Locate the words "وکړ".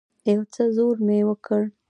1.29-1.63